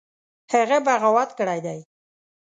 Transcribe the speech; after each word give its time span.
هغه 0.53 0.77
بغاوت 0.85 1.29
کړی 1.39 1.59
دی. 1.65 1.79